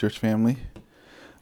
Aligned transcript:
Church 0.00 0.18
family. 0.18 0.56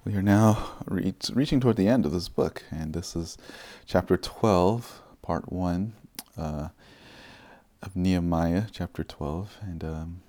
We 0.05 0.17
are 0.17 0.21
now 0.21 0.73
re- 0.87 1.15
reaching 1.33 1.61
toward 1.61 1.77
the 1.77 1.87
end 1.87 2.05
of 2.05 2.11
this 2.11 2.29
book, 2.29 2.65
and 2.73 2.93
this 2.93 3.15
is 3.15 3.39
chapter 3.87 4.17
12, 4.17 5.01
part 5.23 5.53
1 5.53 5.93
uh, 6.37 6.69
of 7.81 7.95
Nehemiah, 7.95 8.65
chapter 8.73 9.05
12. 9.05 9.59
And 9.63 9.85
um, 9.85 10.23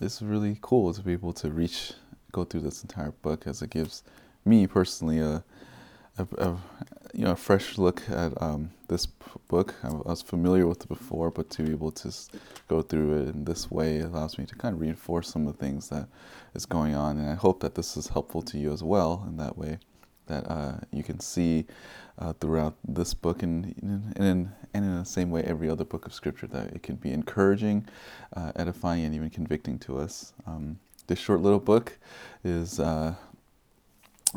is 0.00 0.22
really 0.22 0.56
cool 0.62 0.94
to 0.94 1.02
be 1.02 1.12
able 1.12 1.34
to 1.34 1.50
reach, 1.50 1.92
go 2.32 2.44
through 2.44 2.62
this 2.62 2.80
entire 2.80 3.10
book 3.10 3.46
as 3.46 3.60
it 3.60 3.68
gives 3.68 4.02
me 4.46 4.66
personally 4.66 5.18
a, 5.18 5.44
a, 6.16 6.26
a 6.38 6.56
you 7.16 7.24
know, 7.24 7.32
a 7.32 7.36
fresh 7.36 7.78
look 7.78 8.02
at 8.10 8.40
um, 8.42 8.70
this 8.88 9.06
book. 9.48 9.74
I 9.82 9.88
was 9.88 10.20
familiar 10.20 10.66
with 10.66 10.82
it 10.82 10.88
before, 10.88 11.30
but 11.30 11.48
to 11.50 11.62
be 11.62 11.70
able 11.70 11.92
to 11.92 12.12
go 12.68 12.82
through 12.82 13.22
it 13.22 13.28
in 13.30 13.44
this 13.44 13.70
way 13.70 14.00
allows 14.00 14.36
me 14.36 14.44
to 14.44 14.54
kind 14.54 14.74
of 14.74 14.80
reinforce 14.82 15.30
some 15.30 15.46
of 15.46 15.56
the 15.56 15.64
things 15.64 15.88
that 15.88 16.08
is 16.54 16.66
going 16.66 16.94
on. 16.94 17.16
And 17.16 17.30
I 17.30 17.34
hope 17.34 17.60
that 17.60 17.74
this 17.74 17.96
is 17.96 18.08
helpful 18.08 18.42
to 18.42 18.58
you 18.58 18.70
as 18.70 18.82
well 18.82 19.24
in 19.26 19.38
that 19.38 19.56
way, 19.56 19.78
that 20.26 20.46
uh, 20.50 20.80
you 20.92 21.02
can 21.02 21.18
see 21.18 21.64
uh, 22.18 22.34
throughout 22.34 22.74
this 22.86 23.14
book 23.14 23.42
and, 23.42 23.74
and, 23.80 24.14
in, 24.16 24.52
and 24.74 24.84
in 24.84 24.98
the 24.98 25.04
same 25.04 25.30
way 25.30 25.42
every 25.44 25.70
other 25.70 25.84
book 25.84 26.04
of 26.04 26.12
Scripture 26.12 26.46
that 26.48 26.74
it 26.74 26.82
can 26.82 26.96
be 26.96 27.12
encouraging, 27.12 27.86
uh, 28.36 28.52
edifying, 28.56 29.06
and 29.06 29.14
even 29.14 29.30
convicting 29.30 29.78
to 29.78 29.98
us. 29.98 30.34
Um, 30.46 30.78
this 31.06 31.18
short 31.18 31.40
little 31.40 31.60
book 31.60 31.96
is 32.44 32.78
uh, 32.78 33.14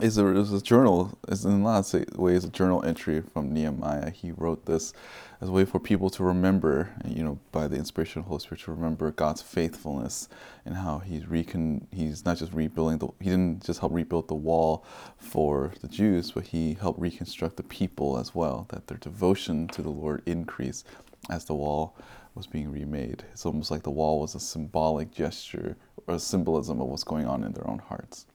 is 0.02 0.18
a, 0.18 0.28
is 0.36 0.54
a 0.54 0.62
journal, 0.62 1.18
is 1.28 1.46
in 1.46 1.62
a 1.62 1.64
lot 1.64 1.94
of 1.94 2.18
ways 2.18 2.44
a 2.44 2.50
journal 2.50 2.84
entry 2.84 3.22
from 3.22 3.54
Nehemiah. 3.54 4.10
He 4.10 4.32
wrote 4.32 4.66
this 4.66 4.94
as 5.42 5.50
a 5.50 5.52
way 5.52 5.66
for 5.66 5.80
people 5.80 6.10
to 6.12 6.24
remember, 6.24 6.90
you 7.06 7.24
know, 7.24 7.40
by 7.52 7.68
the 7.68 7.78
inspiration 7.78 8.20
of 8.20 8.26
the 8.26 8.30
Holy 8.30 8.42
Spirit, 8.42 8.62
to 8.62 8.72
remember 8.72 9.12
God's 9.12 9.42
faithfulness 9.42 10.28
and 10.66 10.76
how 10.76 11.00
he's 11.00 11.28
recon, 11.28 11.88
he's 11.92 12.26
not 12.26 12.38
just 12.38 12.54
rebuilding 12.54 12.98
the, 12.98 13.08
he 13.20 13.30
didn't 13.30 13.66
just 13.66 13.80
help 13.80 13.94
rebuild 13.94 14.28
the 14.28 14.36
wall 14.36 14.86
for 15.18 15.74
the 15.82 15.88
Jews, 15.88 16.32
but 16.32 16.46
he 16.46 16.74
helped 16.74 17.00
reconstruct 17.00 17.58
the 17.58 17.64
people 17.64 18.18
as 18.18 18.36
well, 18.36 18.68
that 18.70 18.88
their 18.88 18.98
devotion 18.98 19.68
to 19.70 19.82
the 19.82 19.90
Lord 19.90 20.22
increased 20.26 20.86
as 21.30 21.46
the 21.46 21.56
wall 21.56 21.96
was 22.36 22.48
being 22.48 22.72
remade. 22.72 23.24
It's 23.32 23.46
almost 23.46 23.72
like 23.72 23.84
the 23.84 23.92
wall 23.92 24.20
was 24.20 24.36
a 24.36 24.40
symbolic 24.40 25.12
gesture 25.12 25.78
or 26.08 26.16
a 26.16 26.20
symbolism 26.20 26.80
of 26.82 26.88
what's 26.88 27.04
going 27.04 27.26
on 27.26 27.44
in 27.44 27.54
their 27.54 27.70
own 27.70 27.80
hearts. 27.80 28.26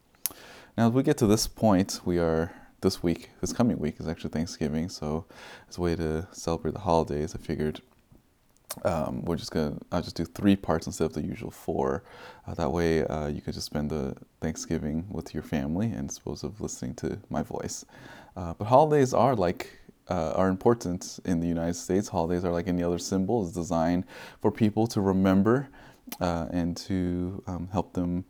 Now, 0.76 0.88
as 0.88 0.92
we 0.92 1.04
get 1.04 1.18
to 1.18 1.26
this 1.28 1.46
point, 1.46 2.00
we 2.04 2.18
are 2.18 2.52
this 2.80 3.00
week, 3.00 3.30
this 3.40 3.52
coming 3.52 3.78
week 3.78 4.00
is 4.00 4.08
actually 4.08 4.30
Thanksgiving. 4.30 4.88
So, 4.88 5.24
as 5.68 5.78
a 5.78 5.80
way 5.80 5.94
to 5.94 6.26
celebrate 6.32 6.74
the 6.74 6.80
holidays, 6.80 7.32
I 7.32 7.38
figured 7.38 7.80
um, 8.84 9.24
we're 9.24 9.36
just 9.36 9.52
gonna 9.52 9.78
I'll 9.92 10.02
just 10.02 10.16
do 10.16 10.24
three 10.24 10.56
parts 10.56 10.88
instead 10.88 11.04
of 11.04 11.12
the 11.12 11.22
usual 11.22 11.52
four. 11.52 12.02
Uh, 12.44 12.54
that 12.54 12.72
way, 12.72 13.06
uh, 13.06 13.28
you 13.28 13.40
can 13.40 13.52
just 13.52 13.66
spend 13.66 13.90
the 13.90 14.16
Thanksgiving 14.40 15.06
with 15.10 15.32
your 15.32 15.44
family 15.44 15.86
and 15.86 16.08
dispose 16.08 16.42
of 16.42 16.60
listening 16.60 16.94
to 16.96 17.20
my 17.30 17.44
voice. 17.44 17.84
Uh, 18.36 18.54
but 18.54 18.64
holidays 18.64 19.14
are 19.14 19.36
like 19.36 19.78
uh, 20.08 20.32
are 20.32 20.48
important 20.48 21.20
in 21.24 21.38
the 21.38 21.46
United 21.46 21.74
States. 21.74 22.08
Holidays 22.08 22.44
are 22.44 22.52
like 22.52 22.66
any 22.66 22.82
other 22.82 22.98
symbol. 22.98 23.44
It's 23.46 23.54
designed 23.54 24.06
for 24.42 24.50
people 24.50 24.88
to 24.88 25.00
remember 25.00 25.68
uh, 26.20 26.48
and 26.50 26.76
to 26.78 27.44
um, 27.46 27.68
help 27.70 27.92
them 27.92 28.24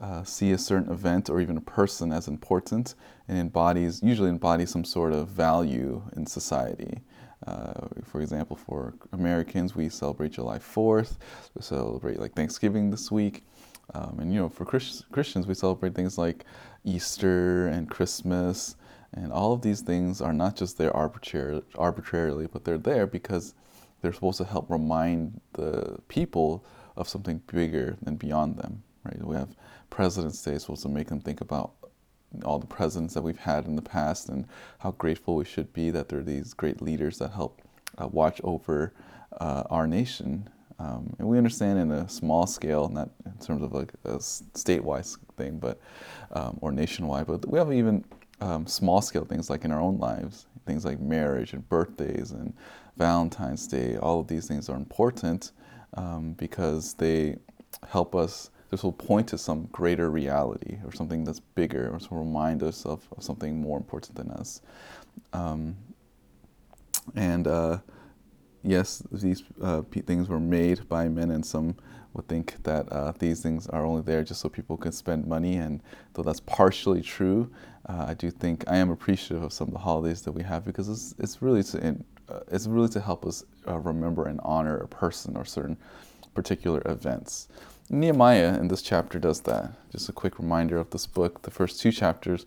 uh, 0.00 0.24
see 0.24 0.52
a 0.52 0.58
certain 0.58 0.90
event 0.90 1.28
or 1.28 1.40
even 1.40 1.56
a 1.56 1.60
person 1.60 2.12
as 2.12 2.26
important 2.26 2.94
and 3.28 3.38
embodies, 3.38 4.02
usually 4.02 4.30
embodies 4.30 4.70
some 4.70 4.84
sort 4.84 5.12
of 5.12 5.28
value 5.28 6.02
in 6.16 6.26
society. 6.26 7.00
Uh, 7.46 7.86
for 8.04 8.20
example, 8.20 8.56
for 8.56 8.94
Americans, 9.12 9.74
we 9.74 9.88
celebrate 9.88 10.32
July 10.32 10.58
4th, 10.58 11.16
we 11.54 11.62
celebrate 11.62 12.18
like 12.18 12.34
Thanksgiving 12.34 12.90
this 12.90 13.10
week. 13.10 13.44
Um, 13.94 14.18
and 14.20 14.32
you 14.32 14.40
know, 14.40 14.48
for 14.48 14.64
Christ- 14.64 15.10
Christians, 15.10 15.46
we 15.46 15.54
celebrate 15.54 15.94
things 15.94 16.16
like 16.16 16.44
Easter 16.84 17.66
and 17.66 17.88
Christmas. 17.90 18.76
And 19.12 19.32
all 19.32 19.52
of 19.52 19.62
these 19.62 19.80
things 19.80 20.20
are 20.20 20.32
not 20.32 20.54
just 20.54 20.78
there 20.78 20.94
arbitrary, 20.96 21.62
arbitrarily, 21.76 22.46
but 22.46 22.64
they're 22.64 22.78
there 22.78 23.06
because 23.06 23.54
they're 24.00 24.12
supposed 24.12 24.38
to 24.38 24.44
help 24.44 24.70
remind 24.70 25.40
the 25.54 25.98
people 26.08 26.64
of 26.96 27.08
something 27.08 27.42
bigger 27.52 27.96
and 28.06 28.18
beyond 28.18 28.56
them. 28.56 28.82
Right? 29.04 29.22
We 29.24 29.36
have 29.36 29.56
President's 29.88 30.42
Day 30.42 30.58
supposed 30.58 30.82
to 30.82 30.88
make 30.88 31.08
them 31.08 31.20
think 31.20 31.40
about 31.40 31.72
all 32.44 32.58
the 32.58 32.66
presidents 32.66 33.14
that 33.14 33.22
we've 33.22 33.38
had 33.38 33.64
in 33.64 33.76
the 33.76 33.82
past 33.82 34.28
and 34.28 34.46
how 34.78 34.92
grateful 34.92 35.36
we 35.36 35.44
should 35.44 35.72
be 35.72 35.90
that 35.90 36.08
there 36.08 36.20
are 36.20 36.24
these 36.24 36.54
great 36.54 36.80
leaders 36.80 37.18
that 37.18 37.32
help 37.32 37.60
uh, 38.00 38.06
watch 38.06 38.40
over 38.44 38.92
uh, 39.40 39.64
our 39.68 39.86
nation. 39.86 40.48
Um, 40.78 41.14
and 41.18 41.28
we 41.28 41.36
understand 41.36 41.78
in 41.78 41.90
a 41.90 42.08
small 42.08 42.46
scale, 42.46 42.88
not 42.88 43.10
in 43.26 43.32
terms 43.44 43.62
of 43.62 43.72
like 43.72 43.92
a 44.04 44.16
statewide 44.16 45.16
thing, 45.36 45.58
but 45.58 45.80
um, 46.32 46.58
or 46.60 46.72
nationwide, 46.72 47.26
but 47.26 47.46
we 47.48 47.58
have 47.58 47.72
even 47.72 48.04
um, 48.40 48.66
small 48.66 49.02
scale 49.02 49.24
things 49.24 49.50
like 49.50 49.64
in 49.64 49.72
our 49.72 49.80
own 49.80 49.98
lives, 49.98 50.46
things 50.66 50.84
like 50.84 51.00
marriage 51.00 51.52
and 51.52 51.68
birthdays 51.68 52.30
and 52.30 52.54
Valentine's 52.96 53.66
Day. 53.66 53.96
All 53.96 54.20
of 54.20 54.28
these 54.28 54.46
things 54.46 54.68
are 54.68 54.76
important 54.76 55.52
um, 55.94 56.32
because 56.34 56.94
they 56.94 57.36
help 57.88 58.14
us 58.14 58.50
this 58.70 58.82
will 58.82 58.92
point 58.92 59.28
to 59.28 59.38
some 59.38 59.68
greater 59.72 60.10
reality 60.10 60.78
or 60.84 60.92
something 60.92 61.24
that's 61.24 61.40
bigger 61.40 61.90
or 61.92 61.98
to 61.98 62.14
remind 62.14 62.62
us 62.62 62.86
of, 62.86 63.06
of 63.16 63.22
something 63.22 63.60
more 63.60 63.76
important 63.76 64.16
than 64.16 64.30
us. 64.30 64.62
Um, 65.32 65.76
and 67.16 67.46
uh, 67.46 67.78
yes, 68.62 69.02
these 69.10 69.42
uh, 69.62 69.82
things 69.82 70.28
were 70.28 70.40
made 70.40 70.88
by 70.88 71.08
men, 71.08 71.30
and 71.30 71.44
some 71.44 71.76
would 72.14 72.28
think 72.28 72.62
that 72.64 72.90
uh, 72.92 73.12
these 73.18 73.40
things 73.40 73.66
are 73.68 73.84
only 73.84 74.02
there 74.02 74.22
just 74.22 74.40
so 74.40 74.48
people 74.48 74.76
can 74.76 74.92
spend 74.92 75.26
money. 75.26 75.56
And 75.56 75.82
though 76.14 76.22
that's 76.22 76.40
partially 76.40 77.02
true, 77.02 77.50
uh, 77.88 78.06
I 78.08 78.14
do 78.14 78.30
think 78.30 78.64
I 78.68 78.76
am 78.76 78.90
appreciative 78.90 79.42
of 79.42 79.52
some 79.52 79.68
of 79.68 79.72
the 79.72 79.80
holidays 79.80 80.22
that 80.22 80.32
we 80.32 80.42
have 80.42 80.64
because 80.64 80.88
it's, 80.88 81.14
it's 81.18 81.42
really 81.42 81.62
to 81.64 81.96
uh, 82.28 82.40
it's 82.48 82.66
really 82.66 82.88
to 82.88 83.00
help 83.00 83.26
us 83.26 83.44
uh, 83.66 83.78
remember 83.78 84.26
and 84.26 84.40
honor 84.44 84.76
a 84.76 84.88
person 84.88 85.36
or 85.36 85.44
certain 85.44 85.76
particular 86.34 86.82
events. 86.86 87.48
Nehemiah 87.92 88.56
in 88.58 88.68
this 88.68 88.82
chapter 88.82 89.18
does 89.18 89.40
that. 89.42 89.72
Just 89.90 90.08
a 90.08 90.12
quick 90.12 90.38
reminder 90.38 90.78
of 90.78 90.90
this 90.90 91.06
book. 91.06 91.42
The 91.42 91.50
first 91.50 91.80
two 91.80 91.90
chapters 91.90 92.46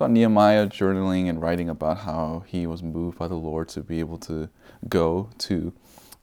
on 0.00 0.14
Nehemiah 0.14 0.66
journaling 0.66 1.28
and 1.28 1.42
writing 1.42 1.68
about 1.68 1.98
how 1.98 2.44
he 2.46 2.66
was 2.66 2.82
moved 2.82 3.18
by 3.18 3.28
the 3.28 3.34
Lord 3.34 3.68
to 3.68 3.82
be 3.82 4.00
able 4.00 4.16
to 4.18 4.48
go 4.88 5.28
to 5.38 5.74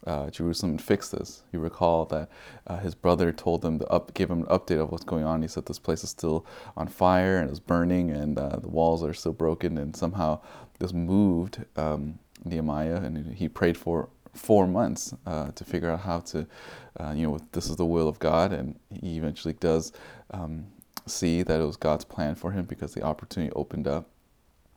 uh, 0.06 0.30
Jerusalem 0.30 0.72
and 0.72 0.82
fix 0.82 1.10
this. 1.10 1.44
You 1.52 1.60
recall 1.60 2.04
that 2.06 2.28
uh, 2.66 2.78
his 2.78 2.94
brother 2.96 3.30
told 3.30 3.64
him 3.64 3.78
to 3.78 3.86
up, 3.86 4.14
gave 4.14 4.30
him 4.30 4.40
an 4.40 4.46
update 4.46 4.80
of 4.80 4.90
what's 4.90 5.04
going 5.04 5.24
on. 5.24 5.42
He 5.42 5.48
said 5.48 5.66
this 5.66 5.78
place 5.78 6.02
is 6.02 6.10
still 6.10 6.44
on 6.76 6.88
fire 6.88 7.38
and 7.38 7.50
is 7.50 7.60
burning, 7.60 8.10
and 8.10 8.38
uh, 8.38 8.56
the 8.56 8.68
walls 8.68 9.04
are 9.04 9.14
still 9.14 9.32
broken. 9.32 9.78
And 9.78 9.94
somehow 9.94 10.40
this 10.80 10.92
moved 10.92 11.64
um, 11.76 12.18
Nehemiah, 12.44 12.96
and 12.96 13.34
he 13.34 13.48
prayed 13.48 13.76
for 13.76 14.08
four 14.38 14.66
months 14.66 15.14
uh, 15.26 15.50
to 15.52 15.64
figure 15.64 15.90
out 15.90 16.00
how 16.00 16.20
to, 16.20 16.46
uh, 16.98 17.12
you 17.14 17.26
know, 17.26 17.38
this 17.52 17.68
is 17.68 17.76
the 17.76 17.84
will 17.84 18.08
of 18.08 18.18
God, 18.18 18.52
and 18.52 18.78
he 18.90 19.16
eventually 19.16 19.54
does 19.54 19.92
um, 20.30 20.66
see 21.06 21.42
that 21.42 21.60
it 21.60 21.64
was 21.64 21.76
God's 21.76 22.04
plan 22.04 22.34
for 22.34 22.52
him 22.52 22.64
because 22.64 22.94
the 22.94 23.02
opportunity 23.02 23.52
opened 23.54 23.86
up. 23.86 24.08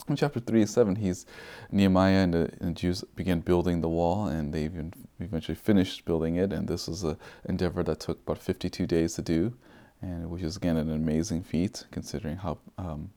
In 0.08 0.16
chapter 0.16 0.40
3 0.40 0.62
and 0.62 0.70
7, 0.70 0.96
he's 0.96 1.26
Nehemiah 1.72 2.24
and 2.24 2.34
the, 2.34 2.52
and 2.60 2.76
Jews 2.76 3.04
began 3.16 3.40
building 3.40 3.82
the 3.82 3.90
wall, 3.90 4.28
and 4.28 4.54
they 4.54 4.64
even 4.64 4.94
eventually 5.20 5.56
finished 5.56 6.06
building 6.06 6.36
it. 6.36 6.52
And 6.52 6.68
this 6.68 6.88
was 6.88 7.04
an 7.04 7.18
endeavor 7.46 7.84
that 7.84 8.00
took 8.00 8.20
about 8.24 8.40
52 8.40 8.88
days 8.88 9.14
to 9.14 9.22
do, 9.22 9.54
and 10.02 10.30
which 10.32 10.42
is 10.42 10.58
again 10.58 10.78
an 10.78 10.92
amazing 10.92 11.44
feat 11.44 11.86
considering 11.92 12.38
how 12.38 12.58
um, 12.80 13.12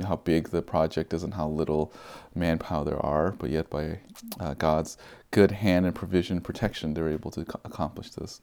how 0.00 0.16
big 0.16 0.48
the 0.48 0.62
project 0.62 1.12
is 1.12 1.22
and 1.22 1.34
how 1.34 1.48
little 1.48 1.92
manpower 2.34 2.84
there 2.84 3.04
are, 3.04 3.32
but 3.32 3.50
yet 3.50 3.68
by 3.70 4.00
uh, 4.40 4.54
God's 4.54 4.96
good 5.30 5.50
hand 5.50 5.86
and 5.86 5.94
provision, 5.94 6.40
protection, 6.40 6.94
they're 6.94 7.10
able 7.10 7.30
to 7.32 7.40
accomplish 7.64 8.10
this. 8.10 8.40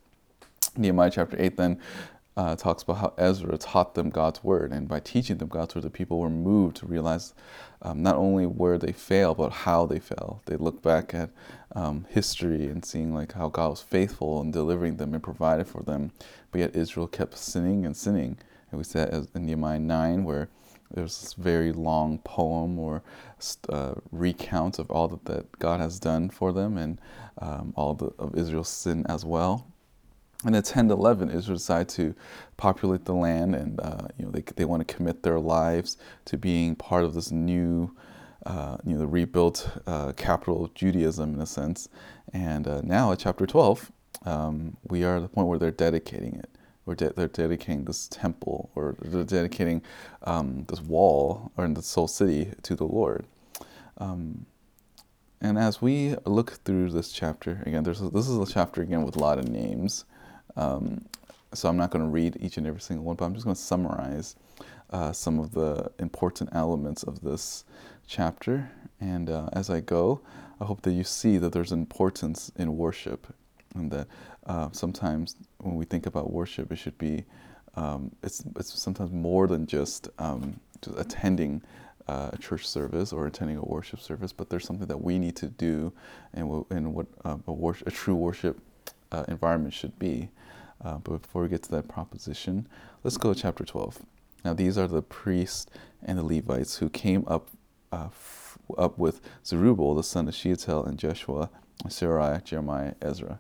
Nehemiah 0.78 1.12
chapter 1.12 1.36
8 1.40 1.58
then 1.58 1.80
uh, 2.38 2.56
talks 2.56 2.84
about 2.84 2.98
how 2.98 3.14
Ezra 3.18 3.58
taught 3.58 3.96
them 3.96 4.10
God's 4.10 4.44
word, 4.44 4.72
and 4.72 4.88
by 4.88 5.00
teaching 5.00 5.38
them 5.38 5.50
God's 5.50 5.76
word, 5.76 5.84
the 5.84 5.90
people 5.90 6.20
were 6.20 6.30
moved 6.30 6.78
to 6.78 6.86
realize 6.86 7.34
um, 7.82 8.02
not 8.02 8.16
only 8.16 8.46
where 8.46 8.78
they 8.78 8.92
fail, 8.92 9.36
but 9.36 9.50
how 9.50 9.86
they 9.86 10.00
fell. 10.00 10.42
They 10.46 10.56
look 10.56 10.82
back 10.82 11.14
at 11.14 11.32
um, 11.76 12.06
history 12.10 12.68
and 12.68 12.86
seeing 12.86 13.14
like 13.14 13.34
how 13.34 13.50
God 13.50 13.70
was 13.70 13.82
faithful 13.82 14.42
in 14.42 14.52
delivering 14.52 14.98
them 14.98 15.14
and 15.14 15.24
provided 15.24 15.68
for 15.68 15.82
them, 15.82 16.12
but 16.52 16.60
yet 16.60 16.76
Israel 16.76 17.08
kept 17.08 17.38
sinning 17.38 17.86
and 17.86 17.98
sinning. 17.98 18.38
And 18.72 18.78
we 18.78 18.84
said 18.84 19.28
in 19.36 19.46
Nehemiah 19.46 19.80
9 19.80 20.24
where 20.24 20.48
there's 20.92 21.22
this 21.22 21.34
very 21.34 21.72
long 21.72 22.20
poem 22.20 22.80
or 22.80 23.04
uh, 23.70 23.94
recount 24.12 24.80
of 24.80 24.90
all 24.90 25.08
that, 25.08 25.26
that 25.26 25.60
God 25.60 25.80
has 25.80 26.00
done 26.00 26.30
for 26.30 26.52
them 26.52 26.78
and 26.78 27.00
um, 27.40 27.74
all 27.76 27.94
the, 27.94 28.12
of 28.18 28.36
Israel's 28.36 28.70
sin 28.70 29.06
as 29.08 29.24
well. 29.24 29.68
And 30.46 30.56
at 30.56 30.66
10 30.66 30.88
to 30.88 30.94
11, 30.94 31.30
Israel 31.32 31.58
decided 31.58 31.90
to 31.90 32.16
populate 32.58 33.06
the 33.06 33.14
land 33.14 33.56
and 33.56 33.80
uh, 33.82 34.08
you 34.18 34.26
know, 34.26 34.32
they, 34.32 34.42
they 34.56 34.66
want 34.66 34.88
to 34.88 34.94
commit 34.94 35.22
their 35.22 35.40
lives 35.40 35.98
to 36.26 36.38
being 36.38 36.76
part 36.76 37.04
of 37.04 37.14
this 37.14 37.30
new, 37.30 37.94
uh, 38.46 38.78
you 38.86 38.94
know, 38.94 39.00
the 39.00 39.08
rebuilt 39.08 39.70
uh, 39.86 40.14
capital 40.14 40.64
of 40.64 40.74
Judaism 40.74 41.36
in 41.36 41.42
a 41.42 41.46
sense. 41.46 41.90
And 42.34 42.68
uh, 42.68 42.82
now 42.84 43.12
at 43.12 43.20
chapter 43.20 43.46
12, 43.46 43.92
um, 44.26 44.78
we 44.88 45.04
are 45.04 45.18
at 45.18 45.22
the 45.22 45.28
point 45.28 45.48
where 45.48 45.60
they're 45.60 45.72
dedicating 45.72 46.36
it 46.36 46.50
or 46.90 46.96
de- 46.96 47.14
they're 47.14 47.28
dedicating 47.28 47.86
this 47.86 48.08
temple, 48.08 48.72
or 48.74 48.96
they're 49.00 49.24
dedicating 49.24 49.82
um, 50.24 50.66
this 50.68 50.82
wall 50.82 51.52
or 51.56 51.64
in 51.64 51.76
the 51.76 51.84
soul 51.84 52.08
city 52.08 52.52
to 52.64 52.76
the 52.76 52.84
Lord. 52.84 53.26
Um, 54.00 54.48
and 55.40 55.58
as 55.58 55.82
we 55.82 56.16
look 56.26 56.54
through 56.66 56.90
this 56.90 57.12
chapter, 57.12 57.62
again, 57.66 57.84
there's 57.84 58.02
a, 58.02 58.10
this 58.10 58.28
is 58.28 58.38
a 58.38 58.52
chapter 58.52 58.82
again 58.82 59.04
with 59.04 59.16
a 59.16 59.20
lot 59.20 59.38
of 59.38 59.48
names. 59.48 60.06
Um, 60.56 61.06
so 61.54 61.70
I'm 61.70 61.78
not 61.78 61.92
going 61.92 62.04
to 62.04 62.12
read 62.12 62.38
each 62.40 62.58
and 62.58 62.66
every 62.66 62.82
single 62.82 63.06
one, 63.06 63.16
but 63.16 63.26
I'm 63.26 63.34
just 63.34 63.46
going 63.46 63.56
to 63.56 63.62
summarize 63.62 64.36
uh, 64.90 65.12
some 65.12 65.40
of 65.40 65.52
the 65.52 65.92
important 66.00 66.50
elements 66.54 67.04
of 67.04 67.22
this 67.22 67.66
chapter. 68.08 68.72
And 69.00 69.30
uh, 69.30 69.50
as 69.54 69.70
I 69.70 69.80
go, 69.80 70.22
I 70.60 70.66
hope 70.66 70.82
that 70.82 70.92
you 70.92 71.04
see 71.04 71.38
that 71.38 71.54
there's 71.54 71.72
importance 71.72 72.52
in 72.56 72.76
worship, 72.78 73.28
and 73.76 73.92
that 73.92 74.08
uh, 74.46 74.70
sometimes 74.72 75.36
when 75.60 75.76
we 75.76 75.86
think 75.86 76.06
about 76.06 76.32
worship, 76.32 76.72
it 76.72 76.78
should 76.78 76.98
be 76.98 77.26
um, 77.76 78.12
it's 78.24 78.44
it's 78.56 78.80
sometimes 78.80 79.12
more 79.12 79.48
than 79.48 79.66
just, 79.68 80.10
um, 80.18 80.60
just 80.82 80.98
attending 80.98 81.62
uh, 82.10 82.32
a 82.34 82.38
church 82.38 82.68
service 82.68 83.14
or 83.14 83.28
attending 83.28 83.58
a 83.58 83.62
worship 83.62 84.00
service, 84.00 84.34
but 84.34 84.50
there's 84.50 84.66
something 84.66 84.88
that 84.88 85.02
we 85.02 85.20
need 85.20 85.36
to 85.36 85.48
do 85.48 85.94
and, 86.34 86.66
and 86.72 86.94
what 86.94 87.06
uh, 87.24 87.38
a, 87.48 87.54
worship, 87.54 87.88
a, 87.88 87.92
true 87.92 88.16
worship 88.16 88.60
uh, 89.12 89.24
environment 89.28 89.74
should 89.74 89.98
be. 90.00 90.30
Uh, 90.84 90.98
but 90.98 91.22
before 91.22 91.44
we 91.44 91.50
get 91.50 91.62
to 91.62 91.72
that 91.72 91.88
proposition, 91.88 92.68
let's 93.04 93.18
go 93.18 93.34
to 93.34 93.40
chapter 93.40 93.64
12. 93.64 94.00
Now, 94.44 94.54
these 94.54 94.78
are 94.78 94.88
the 94.88 95.04
priests 95.04 95.68
and 96.04 96.18
the 96.18 96.24
Levites 96.24 96.78
who 96.78 96.90
came 96.90 97.24
up 97.28 97.50
uh, 97.92 98.06
f- 98.06 98.58
up 98.78 98.98
with 98.98 99.22
Zerubbabel, 99.46 99.96
the 99.96 100.04
son 100.04 100.28
of 100.28 100.36
Shealtiel, 100.36 100.86
and 100.86 100.98
Jeshua, 100.98 101.50
Seraiah, 101.86 102.44
Jeremiah, 102.44 102.94
Ezra. 103.02 103.40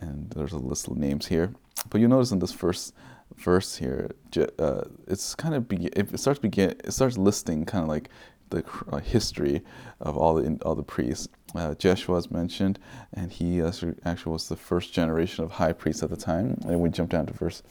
And 0.00 0.30
there's 0.30 0.52
a 0.52 0.58
list 0.58 0.88
of 0.88 0.96
names 0.96 1.26
here. 1.26 1.52
But 1.88 2.00
you 2.00 2.08
notice 2.08 2.30
in 2.30 2.38
this 2.38 2.52
first 2.52 2.94
verse 3.36 3.76
here, 3.76 4.10
uh, 4.58 4.82
it's 5.06 5.34
kind 5.34 5.54
of 5.54 5.68
be, 5.68 5.86
it 5.86 6.18
starts 6.18 6.38
begin 6.38 6.70
it 6.70 6.92
starts 6.92 7.16
listing 7.16 7.64
kind 7.64 7.82
of 7.82 7.88
like 7.88 8.08
the 8.50 8.64
uh, 8.90 8.98
history 8.98 9.62
of 10.00 10.16
all 10.16 10.34
the 10.34 10.58
all 10.62 10.74
the 10.74 10.82
priests. 10.82 11.28
Uh, 11.54 11.74
Jeshua 11.74 12.16
is 12.18 12.30
mentioned, 12.30 12.78
and 13.14 13.32
he 13.32 13.60
actually 13.60 14.32
was 14.32 14.48
the 14.48 14.56
first 14.56 14.92
generation 14.92 15.44
of 15.44 15.52
high 15.52 15.72
priests 15.72 16.02
at 16.02 16.10
the 16.10 16.16
time. 16.16 16.58
And 16.66 16.80
we 16.80 16.90
jump 16.90 17.10
down 17.10 17.26
to 17.26 17.32
verse 17.32 17.62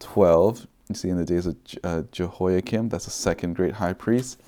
12. 0.00 0.66
You 0.88 0.94
see, 0.94 1.08
in 1.08 1.16
the 1.16 1.24
days 1.24 1.46
of 1.46 1.56
uh, 1.84 2.02
Jehoiakim, 2.10 2.88
that's 2.88 3.06
the 3.06 3.10
second 3.10 3.54
great 3.54 3.74
high 3.74 3.94
priest. 3.94 4.40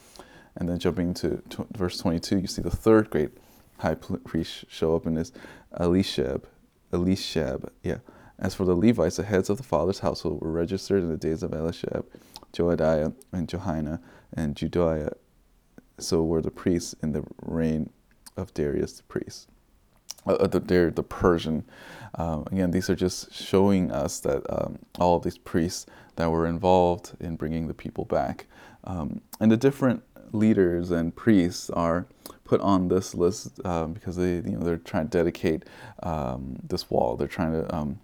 And 0.57 0.69
then 0.69 0.79
jumping 0.79 1.15
to, 1.15 1.43
to 1.51 1.67
verse 1.73 1.99
22, 1.99 2.41
you 2.41 2.47
see 2.47 2.63
the 2.63 2.71
third 2.71 3.11
great 3.11 3.31
high 3.79 3.95
priest 3.95 4.67
show 4.69 4.95
up 4.95 5.07
in 5.07 5.15
this 5.15 5.33
Eliashib. 5.73 6.47
Eliashib, 6.94 7.70
yeah. 7.82 7.99
As 8.38 8.55
for 8.55 8.64
the 8.64 8.75
Levites, 8.75 9.17
the 9.17 9.25
heads 9.25 9.49
of 9.49 9.58
the 9.58 9.62
father's 9.62 10.00
household 10.00 10.41
were 10.41 10.50
registered 10.50 11.02
in 11.02 11.08
the 11.08 11.17
days 11.17 11.43
of 11.43 11.52
Eliashib, 11.52 12.05
Joiada, 12.52 13.14
and 13.32 13.49
Johanan, 13.49 14.00
and 14.32 14.55
Jaddua. 14.56 15.12
So 15.99 16.23
were 16.23 16.43
the 16.43 16.50
priests 16.50 16.94
in 17.02 17.12
the 17.12 17.25
reign 17.43 17.91
of 18.37 18.52
Darius 18.55 18.94
the 18.94 19.02
priest. 19.05 19.49
Uh, 20.26 20.35
uh 20.35 20.46
the, 20.46 20.61
they're 20.61 20.91
the 20.91 21.02
Persian. 21.02 21.64
Um, 22.17 22.44
again, 22.50 22.70
these 22.70 22.91
are 22.91 22.97
just 22.97 23.32
showing 23.32 23.93
us 23.93 24.20
that 24.20 24.43
um, 24.49 24.79
all 24.99 25.17
of 25.17 25.23
these 25.23 25.38
priests 25.38 25.87
that 26.17 26.31
were 26.31 26.47
involved 26.47 27.12
in 27.20 27.37
bringing 27.37 27.69
the 27.69 27.75
people 27.75 28.05
back. 28.05 28.47
Um, 28.85 29.20
and 29.40 29.50
the 29.50 29.56
different 29.56 30.02
leaders 30.35 30.91
and 30.91 31.15
priests 31.15 31.71
are 31.71 32.07
put 32.45 32.61
on 32.61 32.89
this 32.89 33.15
list 33.15 33.59
uh, 33.65 33.87
because 33.87 34.17
they, 34.17 34.35
you 34.35 34.57
know, 34.57 34.61
they're 34.61 34.77
trying 34.77 35.09
to 35.09 35.19
dedicate 35.19 35.65
um, 36.03 36.57
this 36.63 36.91
wall. 36.91 37.17
They're 37.17 37.29
trying 37.29 37.53
to 37.53 37.75
um, 37.75 38.01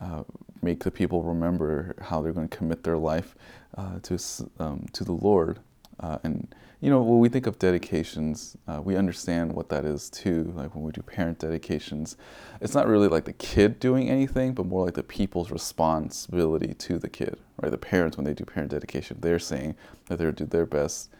uh, 0.00 0.24
make 0.62 0.82
the 0.82 0.90
people 0.90 1.22
remember 1.22 1.94
how 2.00 2.20
they're 2.20 2.32
going 2.32 2.48
to 2.48 2.56
commit 2.56 2.82
their 2.82 2.98
life 2.98 3.36
uh, 3.76 3.98
to 4.02 4.18
um, 4.58 4.86
to 4.92 5.04
the 5.04 5.12
Lord. 5.12 5.60
Uh, 6.00 6.18
and 6.24 6.54
you 6.80 6.90
know, 6.90 7.00
when 7.00 7.20
we 7.20 7.28
think 7.28 7.46
of 7.46 7.58
dedications, 7.58 8.56
uh, 8.68 8.80
we 8.82 8.96
understand 8.96 9.52
what 9.54 9.70
that 9.70 9.84
is 9.84 10.10
too. 10.10 10.52
Like 10.54 10.74
when 10.74 10.84
we 10.84 10.92
do 10.92 11.00
parent 11.00 11.38
dedications, 11.38 12.16
it's 12.60 12.74
not 12.74 12.86
really 12.86 13.08
like 13.08 13.24
the 13.24 13.32
kid 13.32 13.80
doing 13.80 14.10
anything, 14.10 14.52
but 14.52 14.66
more 14.66 14.84
like 14.84 14.94
the 14.94 15.02
people's 15.02 15.50
responsibility 15.50 16.74
to 16.74 16.98
the 16.98 17.08
kid, 17.08 17.38
right? 17.62 17.70
The 17.70 17.78
parents, 17.78 18.16
when 18.16 18.24
they 18.24 18.34
do 18.34 18.44
parent 18.44 18.72
dedication, 18.72 19.18
they're 19.20 19.38
saying 19.38 19.74
that 20.06 20.18
they're 20.18 20.32
do 20.32 20.44
their 20.44 20.66
best 20.66 21.10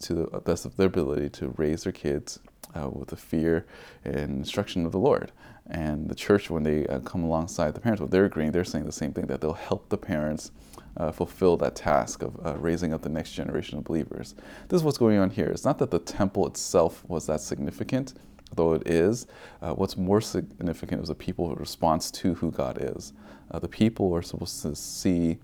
to 0.00 0.14
the 0.14 0.40
best 0.40 0.64
of 0.64 0.76
their 0.76 0.86
ability 0.86 1.28
to 1.30 1.54
raise 1.56 1.84
their 1.84 1.92
kids 1.92 2.38
uh, 2.74 2.88
with 2.88 3.08
the 3.08 3.16
fear 3.16 3.66
and 4.04 4.38
instruction 4.38 4.86
of 4.86 4.92
the 4.92 4.98
Lord. 4.98 5.32
And 5.66 6.08
the 6.08 6.14
church, 6.14 6.50
when 6.50 6.64
they 6.64 6.86
uh, 6.86 7.00
come 7.00 7.22
alongside 7.22 7.74
the 7.74 7.80
parents, 7.80 8.00
what 8.00 8.10
they're 8.10 8.24
agreeing, 8.24 8.52
they're 8.52 8.64
saying 8.64 8.86
the 8.86 8.92
same 8.92 9.12
thing 9.12 9.26
that 9.26 9.40
they'll 9.40 9.52
help 9.52 9.88
the 9.88 9.98
parents 9.98 10.50
uh, 10.96 11.12
fulfill 11.12 11.56
that 11.58 11.76
task 11.76 12.22
of 12.22 12.38
uh, 12.44 12.56
raising 12.58 12.92
up 12.92 13.02
the 13.02 13.08
next 13.08 13.32
generation 13.32 13.78
of 13.78 13.84
believers. 13.84 14.34
This 14.68 14.78
is 14.78 14.84
what's 14.84 14.98
going 14.98 15.18
on 15.18 15.30
here. 15.30 15.46
It's 15.46 15.64
not 15.64 15.78
that 15.78 15.90
the 15.90 16.00
temple 16.00 16.46
itself 16.46 17.04
was 17.06 17.26
that 17.26 17.40
significant, 17.40 18.14
though 18.54 18.72
it 18.74 18.88
is. 18.88 19.26
Uh, 19.62 19.74
what's 19.74 19.96
more 19.96 20.20
significant 20.20 21.02
is 21.02 21.08
the 21.08 21.14
people's 21.14 21.56
response 21.58 22.10
to 22.12 22.34
who 22.34 22.50
God 22.50 22.78
is. 22.80 23.12
Uh, 23.50 23.58
the 23.58 23.68
people 23.68 24.12
are 24.14 24.22
supposed 24.22 24.62
to 24.62 24.74
see. 24.74 25.38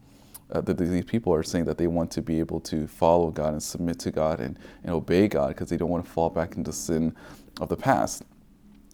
Uh, 0.52 0.60
that 0.60 0.78
these 0.78 1.04
people 1.04 1.34
are 1.34 1.42
saying 1.42 1.64
that 1.64 1.76
they 1.76 1.88
want 1.88 2.10
to 2.10 2.22
be 2.22 2.38
able 2.38 2.60
to 2.60 2.86
follow 2.86 3.30
God 3.30 3.52
and 3.52 3.62
submit 3.62 3.98
to 4.00 4.12
God 4.12 4.40
and, 4.40 4.56
and 4.84 4.92
obey 4.92 5.26
God 5.26 5.48
because 5.48 5.70
they 5.70 5.76
don't 5.76 5.90
want 5.90 6.04
to 6.04 6.10
fall 6.10 6.30
back 6.30 6.56
into 6.56 6.72
sin 6.72 7.14
of 7.60 7.68
the 7.68 7.76
past. 7.76 8.22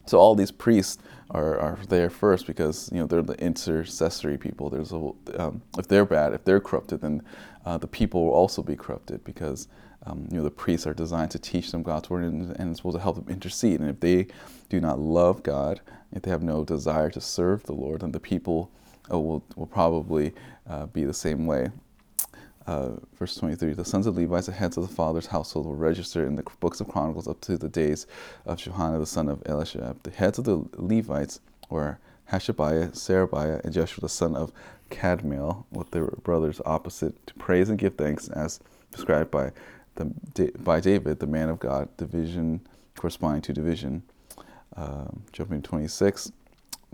So 0.06 0.19
all 0.19 0.34
these 0.34 0.50
priests 0.50 0.99
are, 1.31 1.58
are 1.58 1.78
there 1.88 2.10
first 2.10 2.46
because 2.46 2.90
you 2.93 3.00
know 3.00 3.06
they're 3.06 3.22
the 3.22 3.38
intercessory 3.43 4.37
people. 4.37 4.69
There's 4.70 4.93
a 4.93 5.12
um, 5.38 5.62
if 5.78 5.88
they're 5.88 6.04
bad, 6.04 6.34
if 6.34 6.44
they're 6.44 6.60
corrupted, 6.60 7.00
then 7.00 7.22
uh, 7.64 7.78
the 7.78 7.87
people 7.87 8.25
will 8.25 8.32
also 8.32 8.62
be 8.62 8.76
corrupted 8.76 9.25
because 9.25 9.69
um, 10.04 10.26
you 10.31 10.38
know 10.38 10.44
the 10.44 10.50
priests 10.50 10.87
are 10.87 10.94
designed 10.94 11.31
to 11.32 11.38
teach 11.38 11.70
them 11.70 11.82
God's 11.82 12.10
word 12.10 12.25
and, 12.25 12.56
and 12.58 12.76
supposed 12.76 12.96
to 12.96 13.02
help 13.02 13.16
them 13.16 13.26
intercede. 13.28 13.81
And 13.81 13.88
if 13.88 14.00
they 14.00 14.26
do 14.69 14.81
not 14.81 14.99
love 14.99 15.43
God, 15.43 15.81
if 16.12 16.22
they 16.22 16.31
have 16.31 16.43
no 16.43 16.64
desire 16.64 17.10
to 17.10 17.20
serve 17.20 17.62
the 17.64 17.72
Lord, 17.72 18.00
then 18.00 18.12
the 18.12 18.20
people 18.20 18.70
uh, 19.10 19.19
will 19.19 19.43
will 19.56 19.66
probably 19.66 20.32
uh, 20.69 20.87
be 20.87 21.04
the 21.04 21.14
same 21.14 21.46
way. 21.46 21.70
Uh, 22.66 22.90
verse 23.19 23.34
23 23.37 23.72
The 23.72 23.84
sons 23.84 24.06
of 24.06 24.16
Levi, 24.16 24.40
the 24.40 24.52
heads 24.52 24.76
of 24.76 24.88
the 24.88 24.94
father's 24.94 25.26
household, 25.26 25.66
were 25.66 25.75
registered 25.75 26.28
in 26.28 26.37
the 26.37 26.44
books 26.61 26.80
of 26.80 26.88
Chronicles 26.88 27.26
up 27.26 27.40
to 27.42 27.56
the 27.56 27.68
days 27.68 28.06
of 28.47 28.59
Johanan 28.59 29.00
the 29.00 29.06
son 29.06 29.28
of 29.28 29.42
Eliashib. 29.47 30.02
The 30.02 30.11
heads 30.11 30.38
of 30.38 30.44
the 30.44 30.64
Levites 30.76 31.40
were 31.68 31.99
Hashabiah, 32.30 32.92
Sherebiah, 32.92 33.61
and 33.64 33.73
Jeshua 33.73 34.02
the 34.02 34.09
son 34.09 34.37
of 34.37 34.52
Kadmiel, 34.90 35.64
with 35.73 35.90
their 35.90 36.06
brothers 36.06 36.61
opposite, 36.64 37.26
to 37.26 37.35
praise 37.35 37.68
and 37.68 37.78
give 37.78 37.97
thanks 37.97 38.28
as 38.28 38.61
prescribed 38.92 39.30
by, 39.30 39.50
the, 39.97 40.52
by 40.61 40.80
David, 40.80 41.18
the 41.18 41.26
man 41.26 41.49
of 41.49 41.59
God, 41.59 41.88
division 41.97 42.61
corresponding 42.97 43.42
to 43.42 43.52
division. 43.52 44.02
Um, 44.75 45.25
jumping 45.32 45.61
26, 45.61 46.32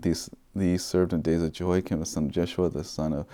these 0.01 0.29
these 0.55 0.83
served 0.83 1.13
in 1.13 1.21
days 1.21 1.41
of 1.41 1.53
Jehoiakim, 1.53 1.99
the 1.99 2.05
son 2.05 2.25
of 2.25 2.31
Jeshua, 2.31 2.69
the 2.69 2.83
son 2.83 3.13
of 3.13 3.27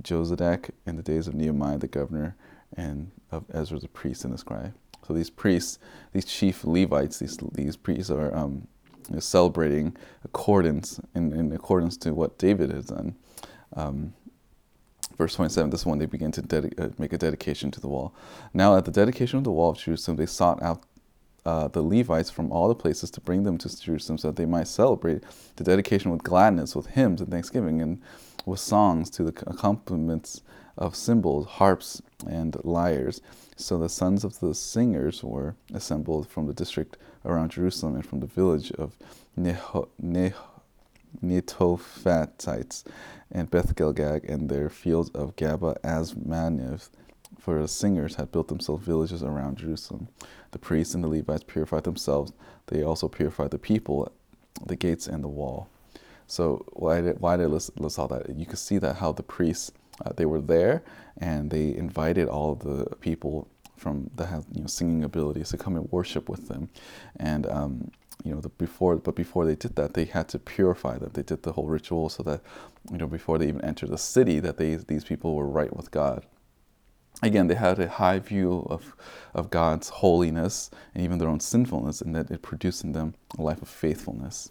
Jozadak, 0.00 0.70
in 0.86 0.96
the 0.96 1.02
days 1.02 1.28
of 1.28 1.34
Nehemiah, 1.34 1.78
the 1.78 1.86
governor, 1.86 2.36
and 2.76 3.10
of 3.30 3.44
Ezra, 3.52 3.78
the 3.78 3.88
priest 3.88 4.24
and 4.24 4.32
the 4.32 4.38
scribe. 4.38 4.74
So 5.06 5.12
these 5.12 5.30
priests, 5.30 5.78
these 6.12 6.24
chief 6.24 6.64
Levites, 6.64 7.18
these 7.18 7.38
these 7.52 7.76
priests 7.76 8.10
are 8.10 8.34
um, 8.34 8.66
celebrating 9.18 9.96
accordance 10.24 11.00
in, 11.14 11.32
in 11.32 11.52
accordance 11.52 11.96
to 11.98 12.14
what 12.14 12.38
David 12.38 12.70
has 12.70 12.86
done. 12.86 13.16
Um, 13.74 14.14
verse 15.18 15.34
27, 15.34 15.70
this 15.70 15.80
is 15.80 15.86
when 15.86 15.98
they 15.98 16.06
begin 16.06 16.32
to 16.32 16.42
dedi- 16.42 16.78
uh, 16.80 16.90
make 16.98 17.12
a 17.12 17.18
dedication 17.18 17.70
to 17.72 17.80
the 17.80 17.88
wall. 17.88 18.14
Now, 18.54 18.76
at 18.76 18.84
the 18.84 18.90
dedication 18.90 19.38
of 19.38 19.44
the 19.44 19.50
wall 19.50 19.70
of 19.70 19.78
Jerusalem, 19.78 20.16
they 20.16 20.26
sought 20.26 20.62
out 20.62 20.84
uh, 21.44 21.68
the 21.68 21.82
Levites 21.82 22.30
from 22.30 22.52
all 22.52 22.68
the 22.68 22.74
places 22.74 23.10
to 23.10 23.20
bring 23.20 23.42
them 23.42 23.58
to 23.58 23.80
Jerusalem 23.80 24.18
so 24.18 24.28
that 24.28 24.36
they 24.36 24.46
might 24.46 24.68
celebrate 24.68 25.22
the 25.56 25.64
dedication 25.64 26.10
with 26.10 26.22
gladness, 26.22 26.76
with 26.76 26.86
hymns 26.86 27.20
and 27.20 27.30
thanksgiving, 27.30 27.80
and 27.80 28.00
with 28.46 28.60
songs 28.60 29.10
to 29.10 29.24
the 29.24 29.34
accompaniments 29.46 30.42
of 30.78 30.96
cymbals, 30.96 31.46
harps, 31.46 32.00
and 32.26 32.56
lyres. 32.64 33.20
So 33.56 33.78
the 33.78 33.88
sons 33.88 34.24
of 34.24 34.40
the 34.40 34.54
singers 34.54 35.22
were 35.22 35.56
assembled 35.74 36.28
from 36.28 36.46
the 36.46 36.54
district 36.54 36.96
around 37.24 37.50
Jerusalem 37.50 37.94
and 37.96 38.06
from 38.06 38.20
the 38.20 38.26
village 38.26 38.72
of 38.72 38.96
Neho, 39.38 39.88
Netophatites 41.22 42.84
and 43.30 43.50
Beth 43.50 43.76
Gilgal 43.76 44.20
and 44.26 44.48
their 44.48 44.70
fields 44.70 45.10
of 45.10 45.36
Gaba 45.36 45.76
Azmaveth 45.84 46.88
for 47.38 47.60
the 47.60 47.68
singers 47.68 48.16
had 48.16 48.30
built 48.30 48.48
themselves 48.48 48.84
villages 48.84 49.22
around 49.22 49.58
Jerusalem. 49.58 50.08
The 50.52 50.58
priests 50.58 50.94
and 50.94 51.02
the 51.02 51.08
Levites 51.08 51.44
purified 51.46 51.84
themselves. 51.84 52.32
They 52.68 52.82
also 52.82 53.08
purified 53.08 53.50
the 53.50 53.58
people, 53.58 54.10
the 54.64 54.76
gates, 54.76 55.06
and 55.06 55.22
the 55.24 55.28
wall. 55.28 55.68
So 56.26 56.64
why 56.72 57.00
did 57.00 57.20
why 57.20 57.36
did 57.36 57.44
I 57.44 57.46
list, 57.48 57.78
list 57.78 57.98
all 57.98 58.08
that? 58.08 58.30
You 58.34 58.46
can 58.46 58.56
see 58.56 58.78
that 58.78 58.96
how 58.96 59.12
the 59.12 59.22
priests 59.22 59.72
uh, 60.04 60.12
they 60.16 60.24
were 60.24 60.40
there 60.40 60.82
and 61.18 61.50
they 61.50 61.74
invited 61.74 62.28
all 62.28 62.54
the 62.54 62.96
people 62.96 63.48
from 63.76 64.10
that 64.16 64.26
have 64.26 64.46
you 64.54 64.60
know 64.60 64.66
singing 64.66 65.04
abilities 65.04 65.50
to 65.50 65.58
come 65.58 65.76
and 65.76 65.90
worship 65.90 66.28
with 66.28 66.48
them, 66.48 66.68
and 67.16 67.46
um, 67.46 67.90
you 68.24 68.32
know, 68.32 68.40
the 68.40 68.48
before, 68.50 68.96
but 68.96 69.16
before 69.16 69.44
they 69.44 69.56
did 69.56 69.76
that, 69.76 69.94
they 69.94 70.04
had 70.04 70.28
to 70.28 70.38
purify 70.38 70.98
them. 70.98 71.10
They 71.12 71.22
did 71.22 71.42
the 71.42 71.52
whole 71.52 71.66
ritual 71.66 72.08
so 72.08 72.22
that, 72.22 72.40
you 72.90 72.98
know, 72.98 73.06
before 73.06 73.38
they 73.38 73.48
even 73.48 73.64
entered 73.64 73.90
the 73.90 73.98
city, 73.98 74.38
that 74.40 74.58
they 74.58 74.76
these 74.76 75.04
people 75.04 75.34
were 75.34 75.46
right 75.46 75.74
with 75.74 75.90
God. 75.90 76.24
Again, 77.22 77.46
they 77.46 77.54
had 77.54 77.78
a 77.78 77.88
high 77.88 78.18
view 78.18 78.66
of, 78.68 78.96
of 79.32 79.48
God's 79.48 79.88
holiness 79.88 80.70
and 80.94 81.04
even 81.04 81.18
their 81.18 81.28
own 81.28 81.40
sinfulness, 81.40 82.00
and 82.00 82.14
that 82.16 82.30
it 82.30 82.42
produced 82.42 82.82
in 82.82 82.92
them 82.92 83.14
a 83.38 83.42
life 83.42 83.62
of 83.62 83.68
faithfulness. 83.68 84.50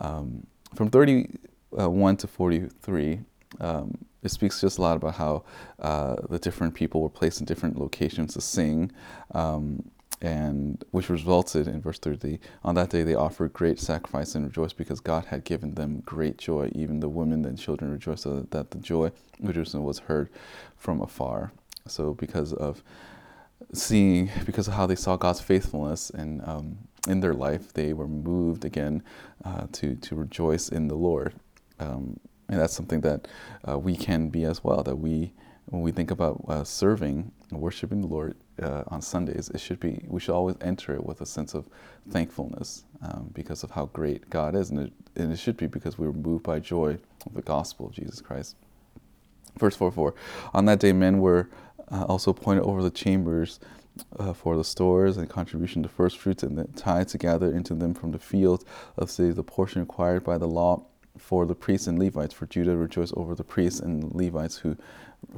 Um, 0.00 0.46
from 0.74 0.90
31 0.90 2.16
to 2.18 2.26
43, 2.26 3.20
um, 3.60 3.96
it 4.22 4.30
speaks 4.30 4.60
just 4.60 4.78
a 4.78 4.82
lot 4.82 4.96
about 4.96 5.14
how 5.14 5.44
uh, 5.78 6.16
the 6.28 6.38
different 6.38 6.74
people 6.74 7.00
were 7.00 7.08
placed 7.08 7.40
in 7.40 7.46
different 7.46 7.78
locations 7.78 8.34
to 8.34 8.40
sing. 8.40 8.90
Um, 9.32 9.90
and 10.22 10.84
which 10.90 11.08
resulted 11.08 11.66
in 11.66 11.80
verse 11.80 11.98
30 11.98 12.38
on 12.62 12.74
that 12.74 12.90
day 12.90 13.02
they 13.02 13.14
offered 13.14 13.52
great 13.54 13.78
sacrifice 13.78 14.34
and 14.34 14.44
rejoiced 14.44 14.76
because 14.76 15.00
god 15.00 15.24
had 15.24 15.44
given 15.44 15.74
them 15.74 16.02
great 16.04 16.36
joy 16.36 16.70
even 16.74 17.00
the 17.00 17.08
women 17.08 17.44
and 17.46 17.58
children 17.58 17.90
rejoiced 17.90 18.24
so 18.24 18.46
that 18.50 18.70
the 18.70 18.78
joy 18.78 19.06
of 19.06 19.54
jerusalem 19.54 19.82
was 19.82 20.00
heard 20.00 20.28
from 20.76 21.00
afar 21.00 21.52
so 21.90 22.14
because 22.14 22.52
of 22.52 22.82
seeing 23.72 24.30
because 24.46 24.68
of 24.68 24.74
how 24.74 24.86
they 24.86 24.94
saw 24.94 25.16
god's 25.16 25.40
faithfulness 25.40 26.10
and 26.10 26.42
um, 26.46 26.78
in 27.08 27.20
their 27.20 27.34
life 27.34 27.72
they 27.72 27.92
were 27.92 28.08
moved 28.08 28.64
again 28.64 29.02
uh, 29.44 29.66
to 29.72 29.94
to 29.96 30.14
rejoice 30.14 30.68
in 30.68 30.88
the 30.88 30.94
lord 30.94 31.34
um, 31.78 32.18
and 32.48 32.60
that's 32.60 32.74
something 32.74 33.00
that 33.00 33.28
uh, 33.68 33.78
we 33.78 33.96
can 33.96 34.28
be 34.28 34.44
as 34.44 34.64
well 34.64 34.82
that 34.82 34.96
we 34.96 35.32
when 35.70 35.82
we 35.82 35.92
think 35.92 36.10
about 36.10 36.44
uh, 36.48 36.64
serving 36.64 37.30
and 37.50 37.60
worshiping 37.60 38.00
the 38.00 38.06
Lord 38.06 38.36
uh, 38.60 38.82
on 38.88 39.00
Sundays, 39.00 39.48
it 39.50 39.60
should 39.60 39.80
be 39.80 40.04
we 40.08 40.20
should 40.20 40.34
always 40.34 40.56
enter 40.60 40.94
it 40.94 41.04
with 41.04 41.20
a 41.20 41.26
sense 41.26 41.54
of 41.54 41.68
thankfulness 42.10 42.84
um, 43.02 43.30
because 43.32 43.62
of 43.62 43.70
how 43.70 43.86
great 43.86 44.28
God 44.30 44.54
is, 44.54 44.70
and 44.70 44.80
it, 44.80 44.92
and 45.16 45.32
it 45.32 45.38
should 45.38 45.56
be 45.56 45.66
because 45.66 45.96
we 45.96 46.06
were 46.06 46.12
moved 46.12 46.42
by 46.42 46.58
joy 46.58 46.98
of 47.24 47.34
the 47.34 47.42
gospel 47.42 47.86
of 47.86 47.92
Jesus 47.92 48.20
Christ. 48.20 48.56
Verse 49.58 49.76
4 49.76 49.92
4 49.92 50.14
On 50.54 50.64
that 50.66 50.80
day, 50.80 50.92
men 50.92 51.20
were 51.20 51.48
uh, 51.90 52.04
also 52.04 52.30
appointed 52.30 52.62
over 52.64 52.82
the 52.82 52.90
chambers 52.90 53.60
uh, 54.18 54.32
for 54.32 54.56
the 54.56 54.64
stores 54.64 55.16
and 55.16 55.28
contribution 55.28 55.82
to 55.82 55.88
first 55.88 56.18
fruits, 56.18 56.42
and 56.42 56.56
the 56.56 56.64
tithe 56.76 57.08
to 57.08 57.18
gather 57.18 57.52
into 57.52 57.74
them 57.74 57.94
from 57.94 58.12
the 58.12 58.18
fields 58.18 58.64
of 58.96 59.14
the, 59.16 59.32
the 59.32 59.42
portion 59.42 59.80
required 59.80 60.24
by 60.24 60.38
the 60.38 60.46
law 60.46 60.84
for 61.18 61.44
the 61.44 61.54
priests 61.54 61.86
and 61.86 61.98
Levites. 61.98 62.32
For 62.34 62.46
Judah 62.46 62.76
rejoiced 62.76 63.14
over 63.16 63.34
the 63.34 63.44
priests 63.44 63.80
and 63.80 64.12
Levites 64.14 64.58
who 64.58 64.76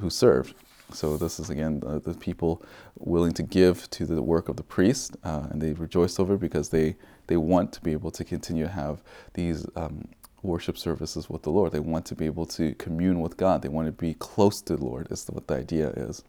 who 0.00 0.10
served. 0.10 0.54
So 0.92 1.16
this 1.16 1.40
is 1.40 1.48
again 1.50 1.80
the, 1.80 2.14
people 2.14 2.62
willing 2.98 3.32
to 3.32 3.42
give 3.42 3.88
to 3.90 4.04
the 4.04 4.22
work 4.22 4.48
of 4.48 4.56
the 4.56 4.62
priest, 4.62 5.16
uh, 5.24 5.46
and 5.50 5.60
they 5.60 5.72
rejoice 5.72 6.20
over 6.20 6.36
because 6.36 6.68
they 6.68 6.96
they 7.28 7.36
want 7.36 7.72
to 7.72 7.80
be 7.80 7.92
able 7.92 8.10
to 8.10 8.24
continue 8.24 8.64
to 8.64 8.70
have 8.70 9.02
these 9.34 9.66
um, 9.74 10.08
worship 10.42 10.76
services 10.76 11.30
with 11.30 11.42
the 11.42 11.50
Lord. 11.50 11.72
They 11.72 11.80
want 11.80 12.04
to 12.06 12.14
be 12.14 12.26
able 12.26 12.46
to 12.46 12.74
commune 12.74 13.20
with 13.20 13.36
God. 13.36 13.62
They 13.62 13.68
want 13.68 13.86
to 13.86 13.92
be 13.92 14.14
close 14.14 14.60
to 14.62 14.76
the 14.76 14.84
Lord. 14.84 15.08
Is 15.10 15.26
what 15.26 15.46
the 15.46 15.54
idea 15.54 15.90
is. 15.90 16.24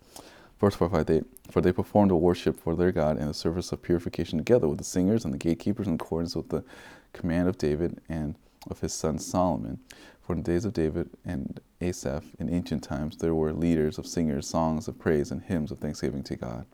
Verse 0.59 0.75
4 0.75 0.89
5, 0.89 1.05
they, 1.07 1.21
for 1.51 1.59
they 1.59 1.73
performed 1.73 2.11
a 2.11 2.15
worship 2.15 2.57
for 2.57 2.75
their 2.75 2.91
God 2.91 3.17
and 3.17 3.29
the 3.29 3.33
service 3.33 3.71
of 3.71 3.81
purification 3.81 4.37
together 4.37 4.67
with 4.67 4.77
the 4.77 4.83
singers 4.83 5.25
and 5.25 5.33
the 5.33 5.37
gatekeepers 5.37 5.87
in 5.87 5.95
accordance 5.95 6.35
with 6.35 6.49
the 6.49 6.63
command 7.11 7.49
of 7.49 7.57
David 7.57 7.99
and 8.07 8.35
of 8.69 8.79
his 8.79 8.93
son 8.93 9.19
Solomon. 9.19 9.79
For 10.21 10.33
in 10.33 10.43
the 10.43 10.51
days 10.51 10.63
of 10.63 10.71
David 10.71 11.09
and 11.25 11.59
Asaph 11.81 12.23
in 12.39 12.49
ancient 12.49 12.81
times, 12.81 13.17
there 13.17 13.35
were 13.35 13.51
leaders 13.51 13.97
of 13.97 14.07
singers, 14.07 14.47
songs 14.47 14.87
of 14.87 14.97
praise, 14.97 15.31
and 15.31 15.41
hymns 15.41 15.69
of 15.69 15.79
thanksgiving 15.79 16.23
to 16.23 16.37
God. 16.37 16.65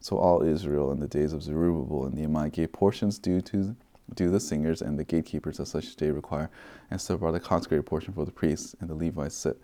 So 0.00 0.16
all 0.18 0.42
Israel 0.42 0.90
in 0.90 0.98
the 0.98 1.06
days 1.06 1.32
of 1.32 1.42
Zerubbabel 1.42 2.06
and 2.06 2.14
Nehemiah 2.14 2.50
gave 2.50 2.72
portions 2.72 3.18
due 3.18 3.40
to 3.42 3.76
due 4.14 4.30
the 4.30 4.40
singers 4.40 4.82
and 4.82 4.98
the 4.98 5.04
gatekeepers 5.04 5.60
as 5.60 5.68
such 5.68 5.96
day 5.96 6.10
require, 6.10 6.50
and 6.90 7.00
set 7.00 7.16
apart 7.16 7.32
the 7.32 7.40
consecrated 7.40 7.84
portion 7.84 8.12
for 8.12 8.24
the 8.24 8.32
priests, 8.32 8.74
and 8.80 8.88
the 8.88 8.94
Levites 8.94 9.34
set 9.34 9.56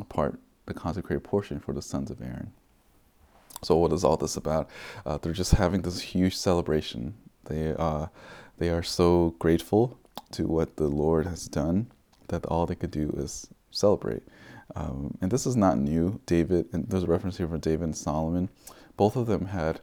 apart 0.00 0.38
the 0.66 0.74
consecrated 0.74 1.22
portion 1.22 1.60
for 1.60 1.72
the 1.72 1.82
sons 1.82 2.10
of 2.10 2.20
Aaron. 2.20 2.52
So 3.62 3.76
what 3.76 3.92
is 3.92 4.04
all 4.04 4.16
this 4.16 4.36
about? 4.36 4.68
Uh, 5.06 5.18
they're 5.18 5.32
just 5.32 5.52
having 5.52 5.82
this 5.82 6.00
huge 6.00 6.36
celebration. 6.36 7.14
They 7.44 7.74
uh, 7.78 8.06
they 8.58 8.70
are 8.70 8.82
so 8.82 9.34
grateful 9.38 9.98
to 10.32 10.46
what 10.46 10.76
the 10.76 10.88
Lord 10.88 11.26
has 11.26 11.46
done 11.46 11.90
that 12.28 12.44
all 12.46 12.66
they 12.66 12.74
could 12.74 12.90
do 12.90 13.14
is 13.16 13.48
celebrate. 13.70 14.22
Um, 14.76 15.16
and 15.20 15.30
this 15.30 15.46
is 15.46 15.56
not 15.56 15.78
new. 15.78 16.20
David, 16.26 16.68
and 16.72 16.88
there's 16.88 17.04
a 17.04 17.06
reference 17.08 17.36
here 17.36 17.48
for 17.48 17.58
David 17.58 17.84
and 17.84 17.96
Solomon. 17.96 18.48
Both 18.96 19.16
of 19.16 19.26
them 19.26 19.46
had, 19.46 19.80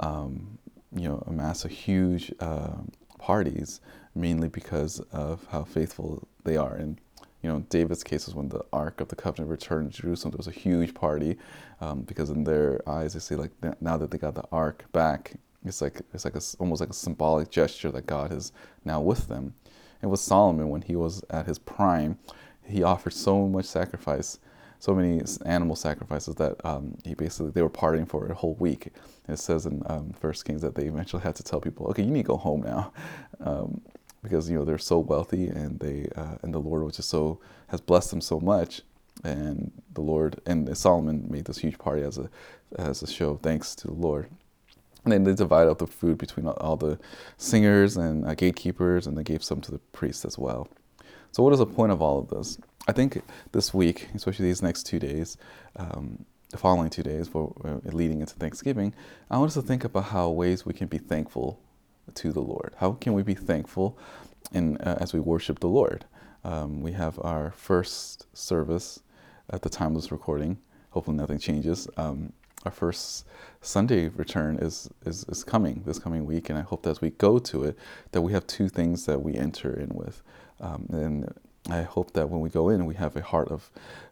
um, 0.00 0.58
you 0.94 1.08
know, 1.08 1.22
amassed 1.26 1.64
a 1.64 1.68
huge 1.68 2.32
uh, 2.40 2.78
parties, 3.18 3.80
mainly 4.14 4.48
because 4.48 5.00
of 5.12 5.46
how 5.50 5.64
faithful 5.64 6.26
they 6.44 6.56
are. 6.56 6.74
And 6.74 7.00
you 7.42 7.48
know, 7.48 7.60
David's 7.68 8.02
case 8.02 8.26
was 8.26 8.34
when 8.34 8.48
the 8.48 8.64
Ark 8.72 9.00
of 9.00 9.08
the 9.08 9.16
Covenant 9.16 9.50
returned 9.50 9.92
to 9.92 10.02
Jerusalem. 10.02 10.32
There 10.32 10.38
was 10.38 10.48
a 10.48 10.50
huge 10.50 10.92
party 10.94 11.38
um, 11.80 12.02
because 12.02 12.30
in 12.30 12.44
their 12.44 12.80
eyes, 12.88 13.14
they 13.14 13.20
see 13.20 13.36
like 13.36 13.52
now 13.80 13.96
that 13.96 14.10
they 14.10 14.18
got 14.18 14.34
the 14.34 14.44
Ark 14.50 14.84
back, 14.92 15.34
it's 15.64 15.80
like 15.80 16.00
it's 16.12 16.24
like 16.24 16.36
a, 16.36 16.40
almost 16.58 16.80
like 16.80 16.90
a 16.90 16.94
symbolic 16.94 17.50
gesture 17.50 17.90
that 17.92 18.06
God 18.06 18.32
is 18.32 18.52
now 18.84 19.00
with 19.00 19.28
them. 19.28 19.54
It 20.02 20.06
was 20.06 20.20
Solomon 20.20 20.68
when 20.68 20.82
he 20.82 20.96
was 20.96 21.22
at 21.30 21.46
his 21.46 21.58
prime. 21.58 22.18
He 22.64 22.82
offered 22.82 23.12
so 23.12 23.46
much 23.46 23.64
sacrifice, 23.64 24.38
so 24.78 24.94
many 24.94 25.22
animal 25.44 25.76
sacrifices 25.76 26.36
that 26.36 26.64
um, 26.64 26.96
he 27.04 27.14
basically 27.14 27.50
they 27.50 27.62
were 27.62 27.70
partying 27.70 28.08
for 28.08 28.26
a 28.26 28.34
whole 28.34 28.54
week. 28.54 28.88
It 29.28 29.38
says 29.38 29.66
in 29.66 29.82
um, 29.86 30.12
First 30.20 30.44
Kings 30.44 30.62
that 30.62 30.74
they 30.74 30.84
eventually 30.84 31.22
had 31.22 31.34
to 31.36 31.42
tell 31.42 31.60
people, 31.60 31.86
"Okay, 31.88 32.02
you 32.02 32.10
need 32.10 32.22
to 32.22 32.28
go 32.28 32.36
home 32.36 32.62
now," 32.62 32.92
um, 33.40 33.80
because 34.22 34.48
you 34.48 34.58
know 34.58 34.64
they're 34.64 34.78
so 34.78 34.98
wealthy 34.98 35.48
and 35.48 35.78
they 35.80 36.08
uh, 36.16 36.36
and 36.42 36.54
the 36.54 36.60
Lord 36.60 36.84
was 36.84 36.96
just 36.96 37.10
so 37.10 37.40
has 37.68 37.80
blessed 37.80 38.10
them 38.10 38.20
so 38.20 38.40
much. 38.40 38.82
And 39.24 39.72
the 39.94 40.00
Lord 40.00 40.40
and 40.46 40.76
Solomon 40.78 41.26
made 41.28 41.46
this 41.46 41.58
huge 41.58 41.78
party 41.78 42.02
as 42.02 42.18
a 42.18 42.30
as 42.78 43.02
a 43.02 43.06
show 43.06 43.30
of 43.30 43.40
thanks 43.40 43.74
to 43.76 43.88
the 43.88 43.94
Lord. 43.94 44.28
And 45.04 45.12
then 45.12 45.24
they 45.24 45.34
divided 45.34 45.70
up 45.70 45.78
the 45.78 45.86
food 45.86 46.18
between 46.18 46.46
all 46.46 46.76
the 46.76 46.98
singers 47.36 47.96
and 47.96 48.26
uh, 48.26 48.34
gatekeepers, 48.34 49.06
and 49.06 49.16
they 49.16 49.22
gave 49.22 49.42
some 49.42 49.60
to 49.62 49.70
the 49.72 49.78
priests 49.78 50.24
as 50.24 50.38
well. 50.38 50.68
So, 51.32 51.42
what 51.42 51.52
is 51.52 51.60
the 51.60 51.66
point 51.66 51.92
of 51.92 52.02
all 52.02 52.18
of 52.18 52.28
this? 52.28 52.58
I 52.88 52.92
think 52.92 53.22
this 53.52 53.74
week, 53.74 54.08
especially 54.14 54.46
these 54.46 54.62
next 54.62 54.84
two 54.84 54.98
days, 54.98 55.36
um, 55.76 56.24
the 56.48 56.56
following 56.56 56.88
two 56.88 57.02
days, 57.02 57.28
for 57.28 57.54
uh, 57.62 57.90
leading 57.92 58.20
into 58.20 58.34
Thanksgiving, 58.34 58.94
I 59.30 59.36
want 59.36 59.48
us 59.48 59.54
to 59.54 59.62
think 59.62 59.84
about 59.84 60.04
how 60.04 60.30
ways 60.30 60.64
we 60.64 60.72
can 60.72 60.88
be 60.88 60.96
thankful 60.96 61.60
to 62.14 62.32
the 62.32 62.40
Lord. 62.40 62.74
How 62.78 62.92
can 62.92 63.12
we 63.12 63.22
be 63.22 63.34
thankful 63.34 63.98
in, 64.52 64.78
uh, 64.78 64.96
as 65.02 65.12
we 65.12 65.20
worship 65.20 65.60
the 65.60 65.68
Lord? 65.68 66.06
Um, 66.44 66.80
we 66.80 66.92
have 66.92 67.18
our 67.20 67.50
first 67.50 68.26
service 68.34 69.00
at 69.50 69.60
the 69.60 69.68
time 69.68 69.88
of 69.88 70.00
this 70.00 70.10
recording. 70.10 70.56
Hopefully, 70.90 71.18
nothing 71.18 71.38
changes. 71.38 71.88
Um, 71.98 72.32
our 72.64 72.72
first 72.72 73.26
Sunday 73.60 74.08
return 74.08 74.56
is, 74.56 74.88
is, 75.04 75.24
is 75.24 75.44
coming 75.44 75.82
this 75.84 75.98
coming 75.98 76.24
week, 76.24 76.48
and 76.48 76.58
I 76.58 76.62
hope 76.62 76.84
that 76.84 76.90
as 76.90 77.00
we 77.02 77.10
go 77.10 77.38
to 77.38 77.64
it, 77.64 77.76
that 78.12 78.22
we 78.22 78.32
have 78.32 78.46
two 78.46 78.70
things 78.70 79.04
that 79.04 79.20
we 79.22 79.34
enter 79.34 79.78
in 79.78 79.90
with. 79.90 80.22
Um, 80.60 80.86
and 80.90 81.34
I 81.68 81.82
hope 81.82 82.12
that 82.12 82.30
when 82.30 82.40
we 82.40 82.48
go 82.48 82.68
in, 82.68 82.86
we 82.86 82.94
have 82.94 83.16
a 83.16 83.22
heart 83.22 83.48
of 83.48 83.70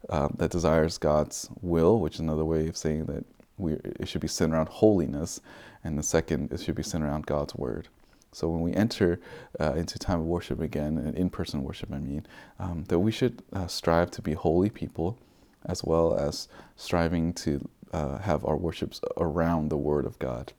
uh, 0.09 0.29
that 0.37 0.51
desires 0.51 0.99
God's 0.99 1.49
will, 1.63 1.99
which 2.01 2.15
is 2.15 2.21
another 2.21 2.45
way 2.45 2.69
of 2.69 2.77
saying 2.77 3.07
that 3.07 3.25
we 3.59 3.73
it 3.73 4.09
should 4.09 4.21
be 4.21 4.29
centered 4.29 4.57
around 4.57 4.69
holiness, 4.69 5.41
and 5.83 5.99
the 5.99 6.03
second 6.03 6.53
it 6.53 6.61
should 6.61 6.75
be 6.75 6.83
centered 6.83 7.07
around 7.07 7.27
God's 7.27 7.55
word. 7.55 7.89
So 8.33 8.49
when 8.49 8.61
we 8.61 8.75
enter 8.75 9.19
uh, 9.59 9.73
into 9.73 9.99
time 9.99 10.21
of 10.21 10.27
worship 10.27 10.61
again, 10.61 10.99
and 10.99 11.17
in-person 11.17 11.63
worship, 11.63 11.91
I 11.91 11.99
mean, 11.99 12.27
um, 12.59 12.85
that 12.89 12.99
we 12.99 13.11
should 13.11 13.43
uh, 13.53 13.67
strive 13.67 14.11
to 14.11 14.23
be 14.23 14.35
holy 14.35 14.69
people, 14.69 15.17
as 15.65 15.83
well 15.83 16.15
as 16.15 16.49
striving 16.77 17.33
to 17.33 17.67
uh, 17.93 18.19
have 18.19 18.45
our 18.45 18.57
worships 18.57 19.01
around 19.17 19.71
the 19.71 19.79
Word 19.79 20.05
of 20.05 20.19
God. 20.19 20.53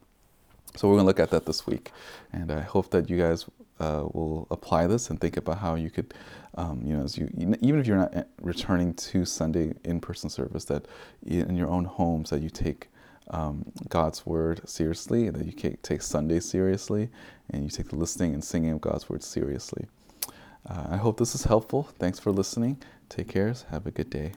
So 0.75 0.87
we're 0.87 0.95
going 0.95 1.03
to 1.03 1.07
look 1.07 1.19
at 1.19 1.29
that 1.29 1.45
this 1.45 1.67
week, 1.67 1.91
and 2.33 2.51
I 2.51 2.61
hope 2.61 2.89
that 2.89 3.09
you 3.09 3.17
guys 3.17 3.45
uh, 3.79 4.05
will 4.13 4.47
apply 4.51 4.87
this 4.87 5.09
and 5.09 5.19
think 5.19 5.37
about 5.37 5.59
how 5.59 5.75
you 5.75 5.89
could, 5.89 6.13
um, 6.55 6.81
you 6.83 6.95
know, 6.95 7.03
as 7.03 7.17
you 7.17 7.29
even 7.37 7.79
if 7.79 7.87
you're 7.87 7.97
not 7.97 8.15
uh, 8.15 8.23
returning 8.41 8.93
to 8.93 9.25
Sunday 9.25 9.73
in-person 9.83 10.29
service, 10.29 10.65
that 10.65 10.87
in 11.25 11.55
your 11.55 11.69
own 11.69 11.85
homes 11.85 12.29
that 12.29 12.41
you 12.41 12.49
take 12.49 12.89
um, 13.29 13.65
God's 13.89 14.25
word 14.25 14.67
seriously, 14.67 15.29
that 15.29 15.45
you 15.45 15.51
take 15.81 16.01
Sunday 16.01 16.39
seriously, 16.39 17.09
and 17.49 17.63
you 17.63 17.69
take 17.69 17.89
the 17.89 17.95
listening 17.95 18.33
and 18.33 18.43
singing 18.43 18.71
of 18.71 18.81
God's 18.81 19.09
word 19.09 19.23
seriously. 19.23 19.85
Uh, 20.69 20.87
I 20.89 20.97
hope 20.97 21.17
this 21.17 21.35
is 21.35 21.43
helpful. 21.43 21.83
Thanks 21.99 22.19
for 22.19 22.31
listening. 22.31 22.77
Take 23.09 23.29
care. 23.29 23.53
Have 23.69 23.85
a 23.85 23.91
good 23.91 24.09
day. 24.09 24.33